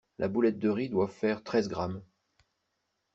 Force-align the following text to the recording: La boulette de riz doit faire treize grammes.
La 0.17 0.27
boulette 0.27 0.57
de 0.57 0.67
riz 0.67 0.89
doit 0.89 1.07
faire 1.07 1.43
treize 1.43 1.67
grammes. 1.67 2.01